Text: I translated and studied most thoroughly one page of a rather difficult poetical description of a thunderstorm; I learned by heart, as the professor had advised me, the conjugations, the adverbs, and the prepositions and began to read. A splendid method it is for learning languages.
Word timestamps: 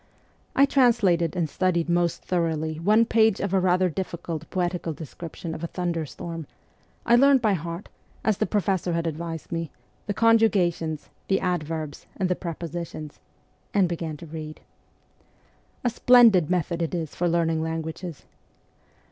I 0.55 0.65
translated 0.65 1.35
and 1.35 1.47
studied 1.47 1.87
most 1.87 2.23
thoroughly 2.25 2.79
one 2.79 3.05
page 3.05 3.39
of 3.39 3.53
a 3.53 3.59
rather 3.59 3.87
difficult 3.87 4.49
poetical 4.49 4.93
description 4.93 5.53
of 5.53 5.63
a 5.63 5.67
thunderstorm; 5.67 6.47
I 7.05 7.15
learned 7.15 7.43
by 7.43 7.53
heart, 7.53 7.87
as 8.23 8.39
the 8.39 8.47
professor 8.47 8.93
had 8.93 9.05
advised 9.05 9.51
me, 9.51 9.69
the 10.07 10.15
conjugations, 10.15 11.09
the 11.27 11.39
adverbs, 11.39 12.07
and 12.17 12.29
the 12.29 12.35
prepositions 12.35 13.19
and 13.75 13.87
began 13.87 14.17
to 14.17 14.25
read. 14.25 14.61
A 15.83 15.89
splendid 15.91 16.49
method 16.49 16.81
it 16.81 16.95
is 16.95 17.13
for 17.13 17.29
learning 17.29 17.61
languages. 17.61 18.25